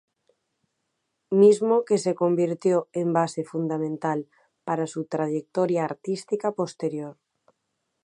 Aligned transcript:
Mismo 1.41 1.75
que 1.87 1.97
se 2.03 2.13
convirtió 2.21 2.77
en 2.91 3.13
base 3.13 3.43
fundamental 3.45 4.27
para 4.63 4.87
su 4.87 5.05
trayectoria 5.05 5.83
artística 5.85 6.51
posterior. 6.53 7.17